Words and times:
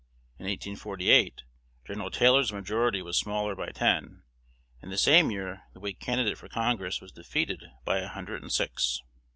In 0.39 0.47
1848 0.47 1.43
Gen. 1.85 2.09
Taylor's 2.11 2.51
majority 2.51 3.03
was 3.03 3.19
smaller 3.19 3.55
by 3.55 3.67
ten, 3.67 4.23
and 4.81 4.91
the 4.91 4.97
same 4.97 5.29
year 5.29 5.61
the 5.75 5.79
Whig 5.79 5.99
candidate 5.99 6.39
for 6.39 6.49
Congress 6.49 7.01
was 7.01 7.11
defeated 7.11 7.63
by 7.85 7.99
a 7.99 8.07
hundred 8.07 8.41
and 8.41 8.51
six. 8.51 9.03